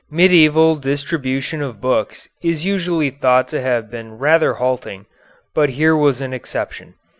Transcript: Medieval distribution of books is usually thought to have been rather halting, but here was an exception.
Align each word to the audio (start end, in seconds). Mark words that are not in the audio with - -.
Medieval 0.09 0.77
distribution 0.77 1.61
of 1.61 1.79
books 1.79 2.27
is 2.41 2.65
usually 2.65 3.11
thought 3.11 3.47
to 3.49 3.61
have 3.61 3.91
been 3.91 4.17
rather 4.17 4.55
halting, 4.55 5.05
but 5.53 5.69
here 5.77 5.95
was 5.95 6.21
an 6.21 6.33
exception. 6.33 6.95